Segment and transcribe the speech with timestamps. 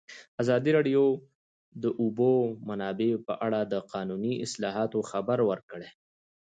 [0.41, 1.19] ازادي راډیو د
[1.83, 2.31] د اوبو
[2.69, 5.89] منابع په اړه د قانوني اصلاحاتو خبر ورکړی.